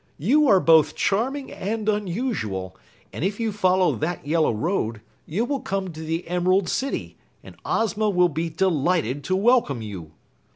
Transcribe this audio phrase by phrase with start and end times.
[0.17, 2.75] "You are both charming and unusual,
[3.13, 7.55] and if you follow that Yellow Road, you will come to the Emerald City, and
[7.65, 10.13] Ozma will be delighted to welcome you."